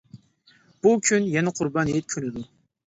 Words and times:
بۇ 0.87 0.95
كۈن 1.11 1.31
يەنە 1.37 1.55
قۇربان 1.61 1.95
ھېيت 1.95 2.11
كۈنىدۇر. 2.17 2.51